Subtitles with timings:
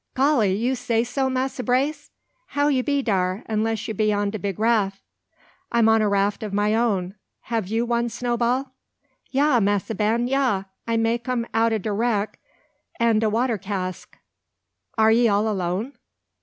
[0.15, 0.55] "Golly!
[0.55, 2.09] you say so, Massa Brace!
[2.57, 5.03] How you be dar, unless you on de big raff?"
[5.71, 7.13] "I'm on a raft of my own.
[7.41, 8.71] Have you one, Snowball?"
[9.29, 10.63] "Ya, massa Ben, ya!
[10.87, 12.39] I make um out o' de wreck
[12.99, 14.17] an de water cask."
[14.97, 15.93] "Are ye all alone?"